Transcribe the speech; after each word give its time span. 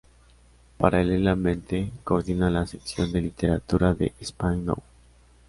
Paralelamente, 0.79 1.91
coordina 2.03 2.49
la 2.49 2.65
sección 2.65 3.11
de 3.11 3.21
literatura 3.21 3.93
de 3.93 4.13
"Spain 4.19 4.65
Now! 4.65 4.81